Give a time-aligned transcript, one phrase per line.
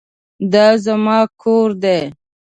[0.51, 1.99] دا زما کور دی